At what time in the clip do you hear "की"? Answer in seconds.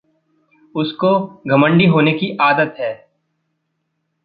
2.11-2.37